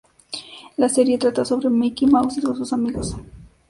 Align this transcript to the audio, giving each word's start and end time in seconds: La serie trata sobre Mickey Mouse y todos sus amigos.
La 0.77 0.89
serie 0.89 1.19
trata 1.19 1.45
sobre 1.45 1.69
Mickey 1.69 2.07
Mouse 2.07 2.39
y 2.39 2.41
todos 2.41 2.57
sus 2.57 2.73
amigos. 2.73 3.15